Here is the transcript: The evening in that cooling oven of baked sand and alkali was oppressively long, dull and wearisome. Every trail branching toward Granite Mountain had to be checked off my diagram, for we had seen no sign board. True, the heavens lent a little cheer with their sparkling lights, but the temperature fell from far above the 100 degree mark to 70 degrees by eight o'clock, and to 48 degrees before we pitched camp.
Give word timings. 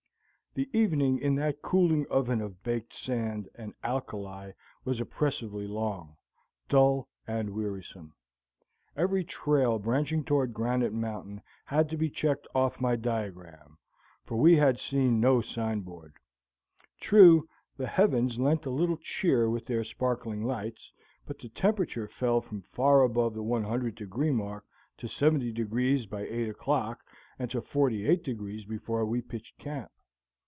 The 0.53 0.69
evening 0.77 1.17
in 1.17 1.35
that 1.35 1.61
cooling 1.61 2.05
oven 2.09 2.41
of 2.41 2.61
baked 2.61 2.91
sand 2.93 3.47
and 3.55 3.73
alkali 3.85 4.51
was 4.83 4.99
oppressively 4.99 5.65
long, 5.65 6.17
dull 6.67 7.07
and 7.25 7.51
wearisome. 7.55 8.13
Every 8.97 9.23
trail 9.23 9.79
branching 9.79 10.25
toward 10.25 10.53
Granite 10.53 10.91
Mountain 10.91 11.41
had 11.63 11.87
to 11.87 11.95
be 11.95 12.09
checked 12.09 12.49
off 12.53 12.81
my 12.81 12.97
diagram, 12.97 13.77
for 14.25 14.35
we 14.35 14.57
had 14.57 14.77
seen 14.77 15.21
no 15.21 15.39
sign 15.39 15.79
board. 15.83 16.15
True, 16.99 17.47
the 17.77 17.87
heavens 17.87 18.37
lent 18.37 18.65
a 18.65 18.69
little 18.71 18.97
cheer 18.97 19.49
with 19.49 19.65
their 19.67 19.85
sparkling 19.85 20.43
lights, 20.43 20.91
but 21.25 21.39
the 21.39 21.47
temperature 21.47 22.09
fell 22.09 22.41
from 22.41 22.61
far 22.63 23.03
above 23.03 23.35
the 23.35 23.41
100 23.41 23.95
degree 23.95 24.31
mark 24.31 24.65
to 24.97 25.07
70 25.07 25.53
degrees 25.53 26.05
by 26.07 26.23
eight 26.23 26.49
o'clock, 26.49 27.05
and 27.39 27.49
to 27.51 27.61
48 27.61 28.21
degrees 28.21 28.65
before 28.65 29.05
we 29.05 29.21
pitched 29.21 29.57
camp. 29.57 29.89